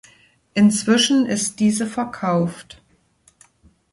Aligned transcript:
Inzwischen 0.55 1.27
ist 1.27 1.59
diese 1.59 1.85
verkauft. 1.85 2.81